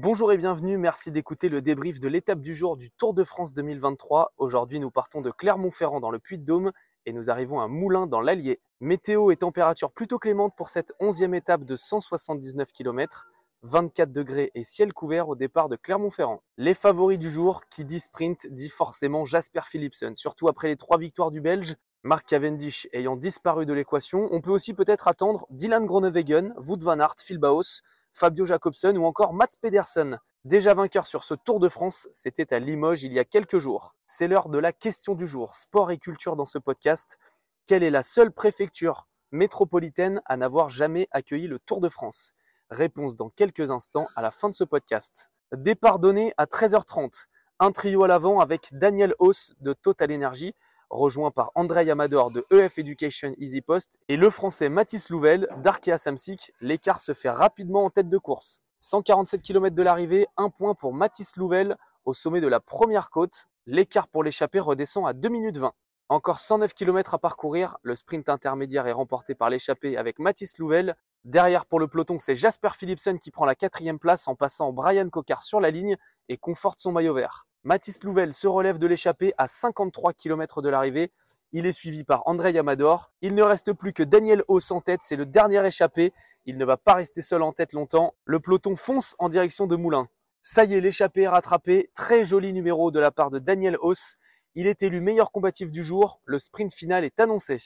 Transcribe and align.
Bonjour 0.00 0.30
et 0.30 0.36
bienvenue, 0.36 0.78
merci 0.78 1.10
d'écouter 1.10 1.48
le 1.48 1.60
débrief 1.60 1.98
de 1.98 2.06
l'étape 2.06 2.40
du 2.40 2.54
jour 2.54 2.76
du 2.76 2.88
Tour 2.88 3.14
de 3.14 3.24
France 3.24 3.52
2023. 3.52 4.32
Aujourd'hui, 4.38 4.78
nous 4.78 4.92
partons 4.92 5.22
de 5.22 5.32
Clermont-Ferrand 5.32 5.98
dans 5.98 6.12
le 6.12 6.20
Puy-de-Dôme 6.20 6.70
et 7.04 7.12
nous 7.12 7.30
arrivons 7.30 7.58
à 7.58 7.66
Moulins 7.66 8.06
dans 8.06 8.20
l'Allier. 8.20 8.60
Météo 8.78 9.32
et 9.32 9.36
température 9.36 9.90
plutôt 9.90 10.20
clémentes 10.20 10.54
pour 10.56 10.68
cette 10.68 10.92
onzième 11.00 11.34
étape 11.34 11.64
de 11.64 11.74
179 11.74 12.70
km. 12.70 13.26
24 13.62 14.12
degrés 14.12 14.52
et 14.54 14.62
ciel 14.62 14.92
couvert 14.92 15.28
au 15.28 15.34
départ 15.34 15.68
de 15.68 15.74
Clermont-Ferrand. 15.74 16.44
Les 16.58 16.74
favoris 16.74 17.18
du 17.18 17.28
jour, 17.28 17.64
qui 17.68 17.84
dit 17.84 17.98
sprint, 17.98 18.46
dit 18.52 18.68
forcément 18.68 19.24
Jasper 19.24 19.62
Philipsen, 19.64 20.14
surtout 20.14 20.46
après 20.46 20.68
les 20.68 20.76
trois 20.76 20.98
victoires 20.98 21.32
du 21.32 21.40
Belge. 21.40 21.74
Mark 22.04 22.24
Cavendish 22.24 22.86
ayant 22.92 23.16
disparu 23.16 23.66
de 23.66 23.72
l'équation, 23.72 24.28
on 24.30 24.40
peut 24.40 24.52
aussi 24.52 24.74
peut-être 24.74 25.08
attendre 25.08 25.44
Dylan 25.50 25.86
Groenewegen, 25.86 26.54
Wout 26.56 26.78
van 26.80 27.00
Aert, 27.00 27.16
Phil 27.18 27.38
Baos, 27.38 27.82
Fabio 28.12 28.46
Jacobsen 28.46 28.96
ou 28.98 29.04
encore 29.04 29.34
Mats 29.34 29.56
Pedersen. 29.60 30.18
Déjà 30.44 30.72
vainqueur 30.72 31.06
sur 31.06 31.24
ce 31.24 31.34
Tour 31.34 31.60
de 31.60 31.68
France, 31.68 32.08
c'était 32.12 32.54
à 32.54 32.58
Limoges 32.58 33.02
il 33.02 33.12
y 33.12 33.18
a 33.18 33.24
quelques 33.24 33.58
jours. 33.58 33.96
C'est 34.06 34.28
l'heure 34.28 34.48
de 34.48 34.58
la 34.58 34.72
question 34.72 35.14
du 35.14 35.26
jour, 35.26 35.54
sport 35.54 35.90
et 35.90 35.98
culture 35.98 36.36
dans 36.36 36.46
ce 36.46 36.58
podcast. 36.58 37.18
Quelle 37.66 37.82
est 37.82 37.90
la 37.90 38.02
seule 38.02 38.32
préfecture 38.32 39.08
métropolitaine 39.30 40.22
à 40.24 40.36
n'avoir 40.36 40.70
jamais 40.70 41.08
accueilli 41.10 41.48
le 41.48 41.58
Tour 41.58 41.80
de 41.80 41.88
France? 41.88 42.34
Réponse 42.70 43.16
dans 43.16 43.30
quelques 43.30 43.70
instants 43.70 44.08
à 44.16 44.22
la 44.22 44.30
fin 44.30 44.48
de 44.48 44.54
ce 44.54 44.64
podcast. 44.64 45.30
Départ 45.52 45.98
donné 45.98 46.32
à 46.36 46.46
13h30. 46.46 47.26
Un 47.60 47.72
trio 47.72 48.04
à 48.04 48.08
l'avant 48.08 48.40
avec 48.40 48.68
Daniel 48.72 49.14
Hauss 49.18 49.54
de 49.60 49.72
Total 49.72 50.12
Energy, 50.12 50.54
rejoint 50.90 51.30
par 51.30 51.50
André 51.54 51.88
Amador 51.90 52.30
de 52.30 52.46
EF 52.50 52.78
Education 52.78 53.34
Easy 53.38 53.60
Post 53.60 53.98
et 54.08 54.16
le 54.16 54.30
français 54.30 54.68
Mathis 54.68 55.10
Louvel 55.10 55.48
d'Arkea 55.62 55.98
Samsic. 55.98 56.52
L'écart 56.60 57.00
se 57.00 57.14
fait 57.14 57.30
rapidement 57.30 57.84
en 57.84 57.90
tête 57.90 58.08
de 58.08 58.18
course. 58.18 58.62
147 58.80 59.42
km 59.42 59.74
de 59.74 59.82
l'arrivée, 59.82 60.26
un 60.36 60.50
point 60.50 60.74
pour 60.74 60.94
Mathis 60.94 61.36
Louvel 61.36 61.76
au 62.04 62.14
sommet 62.14 62.40
de 62.40 62.48
la 62.48 62.60
première 62.60 63.10
côte. 63.10 63.48
L'écart 63.66 64.08
pour 64.08 64.24
l'échappée 64.24 64.60
redescend 64.60 65.06
à 65.06 65.12
2 65.12 65.28
minutes 65.28 65.58
20. 65.58 65.72
Encore 66.10 66.38
109 66.38 66.72
km 66.72 67.12
à 67.14 67.18
parcourir, 67.18 67.76
le 67.82 67.94
sprint 67.94 68.30
intermédiaire 68.30 68.86
est 68.86 68.92
remporté 68.92 69.34
par 69.34 69.50
l'échappée 69.50 69.98
avec 69.98 70.18
Mathis 70.18 70.56
Louvel. 70.58 70.96
Derrière 71.24 71.66
pour 71.66 71.80
le 71.80 71.86
peloton, 71.86 72.16
c'est 72.18 72.34
Jasper 72.34 72.70
Philipsen 72.72 73.18
qui 73.18 73.30
prend 73.30 73.44
la 73.44 73.54
quatrième 73.54 73.98
place 73.98 74.26
en 74.26 74.34
passant 74.34 74.72
Brian 74.72 75.10
Cocard 75.10 75.42
sur 75.42 75.60
la 75.60 75.70
ligne 75.70 75.96
et 76.30 76.38
conforte 76.38 76.80
son 76.80 76.92
maillot 76.92 77.12
vert. 77.12 77.46
Mathis 77.64 78.02
Louvel 78.04 78.32
se 78.32 78.46
relève 78.46 78.78
de 78.78 78.86
l'échappée 78.86 79.34
à 79.36 79.46
53 79.46 80.12
km 80.12 80.62
de 80.62 80.68
l'arrivée. 80.68 81.12
Il 81.52 81.66
est 81.66 81.72
suivi 81.72 82.04
par 82.04 82.22
André 82.26 82.52
Yamador. 82.52 83.10
Il 83.20 83.34
ne 83.34 83.42
reste 83.42 83.72
plus 83.72 83.92
que 83.92 84.02
Daniel 84.02 84.44
Hauss 84.48 84.70
en 84.70 84.80
tête, 84.80 85.00
c'est 85.02 85.16
le 85.16 85.26
dernier 85.26 85.64
échappé. 85.66 86.12
Il 86.46 86.56
ne 86.56 86.64
va 86.64 86.76
pas 86.76 86.94
rester 86.94 87.20
seul 87.20 87.42
en 87.42 87.52
tête 87.52 87.72
longtemps. 87.72 88.14
Le 88.24 88.38
peloton 88.38 88.76
fonce 88.76 89.16
en 89.18 89.28
direction 89.28 89.66
de 89.66 89.74
Moulins. 89.74 90.08
Ça 90.40 90.64
y 90.64 90.74
est, 90.74 90.80
l'échappée 90.80 91.22
est 91.22 91.28
rattrapé. 91.28 91.90
Très 91.94 92.24
joli 92.24 92.52
numéro 92.52 92.90
de 92.90 93.00
la 93.00 93.10
part 93.10 93.30
de 93.30 93.38
Daniel 93.38 93.76
Hauss. 93.80 94.16
Il 94.54 94.66
est 94.66 94.82
élu 94.82 95.00
meilleur 95.00 95.32
combatif 95.32 95.72
du 95.72 95.82
jour. 95.82 96.20
Le 96.24 96.38
sprint 96.38 96.72
final 96.72 97.04
est 97.04 97.18
annoncé. 97.18 97.58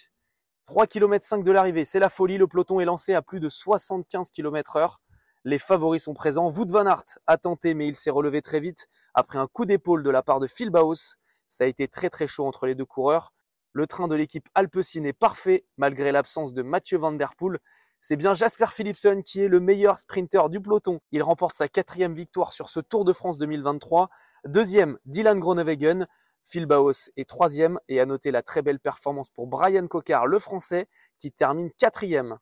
3 0.67 0.87
km 0.87 1.25
5 1.25 1.45
de 1.45 1.51
l'arrivée, 1.51 1.85
c'est 1.85 1.99
la 1.99 2.09
folie. 2.09 2.39
Le 2.39 2.47
peloton 2.47 2.81
est 2.81 2.85
lancé 2.85 3.15
à 3.15 3.23
plus 3.23 3.41
de 3.41 3.49
75 3.49 4.31
km 4.31 4.77
heure. 4.77 5.01
Les 5.45 5.59
favoris 5.59 6.05
sont 6.05 6.15
présents. 6.15 6.51
Wout 6.51 6.71
van 6.71 6.87
Aert 6.87 7.19
a 7.27 7.37
tenté, 7.37 7.75
mais 7.75 7.89
il 7.89 7.97
s'est 7.97 8.11
relevé 8.11 8.43
très 8.43 8.61
vite 8.61 8.87
après 9.13 9.39
un 9.39 9.49
coup 9.49 9.65
d'épaule 9.65 10.05
de 10.05 10.11
la 10.11 10.23
part 10.23 10.39
de 10.39 10.47
Phil 10.47 10.71
Baos. 10.71 11.17
Ça 11.49 11.65
a 11.65 11.67
été 11.67 11.89
très 11.89 12.11
très 12.11 12.29
chaud 12.29 12.47
entre 12.47 12.67
les 12.67 12.77
deux 12.77 12.85
coureurs. 12.85 13.33
Le 13.73 13.89
train 13.89 14.07
de 14.07 14.15
l'équipe 14.15 14.49
Alpecin 14.55 15.03
est 15.05 15.13
parfait 15.13 15.65
malgré 15.77 16.13
l'absence 16.13 16.53
de 16.53 16.63
Mathieu 16.63 16.97
Van 16.97 17.11
Der 17.11 17.35
Poel. 17.35 17.59
C'est 18.01 18.17
bien 18.17 18.35
Jasper 18.35 18.67
Philipsen 18.67 19.25
qui 19.25 19.41
est 19.41 19.49
le 19.49 19.59
meilleur 19.59 19.99
sprinter 19.99 20.49
du 20.49 20.61
peloton. 20.61 21.01
Il 21.11 21.25
remporte 21.25 21.57
sa 21.57 21.67
quatrième 21.67 22.15
victoire 22.15 22.53
sur 22.53 22.69
ce 22.69 22.79
Tour 22.79 23.05
de 23.05 23.13
France 23.13 23.39
2023. 23.39 24.11
Deuxième, 24.45 24.97
Dylan 25.07 25.41
Groenewegen. 25.41 26.07
Phil 26.45 26.67
Baos 26.67 27.11
est 27.17 27.29
troisième 27.29 27.81
et 27.89 28.01
à 28.01 28.07
noter 28.07 28.31
la 28.31 28.43
très 28.43 28.63
belle 28.63 28.81
performance 28.81 29.31
pour 29.31 29.49
Brian 29.49 29.87
Cocard, 29.89 30.27
le 30.27 30.39
français, 30.39 30.89
qui 31.19 31.33
termine 31.33 31.71
quatrième. 31.73 32.39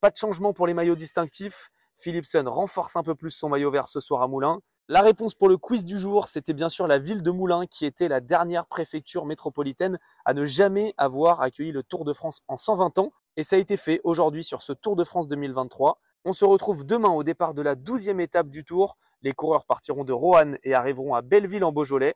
Pas 0.00 0.10
de 0.10 0.16
changement 0.16 0.52
pour 0.54 0.66
les 0.66 0.74
maillots 0.74 0.96
distinctifs. 0.96 1.70
Philipson 1.98 2.44
renforce 2.46 2.94
un 2.96 3.02
peu 3.02 3.14
plus 3.14 3.32
son 3.32 3.48
maillot 3.48 3.70
vert 3.70 3.88
ce 3.88 3.98
soir 3.98 4.22
à 4.22 4.28
Moulins. 4.28 4.60
La 4.88 5.02
réponse 5.02 5.34
pour 5.34 5.48
le 5.48 5.56
quiz 5.56 5.84
du 5.84 5.98
jour, 5.98 6.28
c'était 6.28 6.54
bien 6.54 6.68
sûr 6.68 6.86
la 6.86 6.98
ville 6.98 7.22
de 7.22 7.30
Moulins 7.30 7.66
qui 7.66 7.84
était 7.84 8.08
la 8.08 8.20
dernière 8.20 8.66
préfecture 8.66 9.26
métropolitaine 9.26 9.98
à 10.24 10.32
ne 10.32 10.46
jamais 10.46 10.94
avoir 10.96 11.40
accueilli 11.40 11.72
le 11.72 11.82
Tour 11.82 12.04
de 12.04 12.12
France 12.12 12.40
en 12.46 12.56
120 12.56 12.98
ans. 12.98 13.12
Et 13.36 13.42
ça 13.42 13.56
a 13.56 13.58
été 13.58 13.76
fait 13.76 14.00
aujourd'hui 14.04 14.44
sur 14.44 14.62
ce 14.62 14.72
Tour 14.72 14.96
de 14.96 15.04
France 15.04 15.28
2023. 15.28 16.00
On 16.24 16.32
se 16.32 16.44
retrouve 16.44 16.86
demain 16.86 17.10
au 17.10 17.22
départ 17.22 17.52
de 17.52 17.62
la 17.62 17.74
douzième 17.74 18.20
étape 18.20 18.48
du 18.48 18.64
Tour. 18.64 18.96
Les 19.20 19.32
coureurs 19.32 19.66
partiront 19.66 20.04
de 20.04 20.12
Roanne 20.12 20.56
et 20.62 20.74
arriveront 20.74 21.14
à 21.14 21.22
Belleville 21.22 21.64
en 21.64 21.72
Beaujolais. 21.72 22.14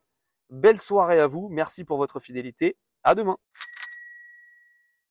Belle 0.49 0.79
soirée 0.79 1.21
à 1.21 1.27
vous, 1.27 1.49
merci 1.51 1.85
pour 1.85 1.99
votre 1.99 2.21
fidélité. 2.21 2.77
À 3.03 3.15
demain. 3.15 3.37